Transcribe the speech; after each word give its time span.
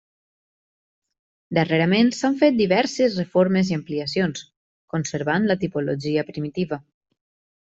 Darrerament 1.57 2.09
s'han 2.19 2.39
fet 2.39 2.57
diverses 2.61 3.19
reformes 3.21 3.69
i 3.73 3.77
ampliacions, 3.81 4.43
conservant 4.95 5.47
la 5.53 5.59
tipologia 5.67 6.27
primitiva. 6.33 6.83